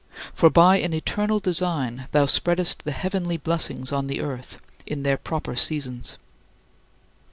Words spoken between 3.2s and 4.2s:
blessings on the